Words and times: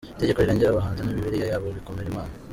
Itegeko 0.17 0.39
rirengera 0.39 0.69
abahanzi 0.71 0.99
ni 1.01 1.09
yo 1.11 1.15
Bibiliya 1.17 1.47
yabo 1.51 1.65
Bikorimana 1.77 2.33